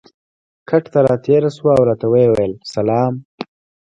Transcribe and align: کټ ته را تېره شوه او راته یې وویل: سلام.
کټ 0.69 0.83
ته 0.93 0.99
را 1.05 1.15
تېره 1.25 1.49
شوه 1.57 1.71
او 1.77 1.83
راته 1.89 2.07
یې 2.15 2.27
وویل: 2.29 2.53
سلام. 2.73 3.13